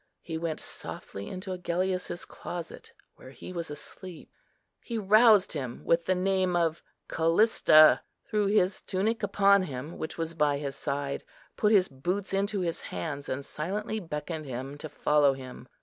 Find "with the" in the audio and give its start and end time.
5.85-6.15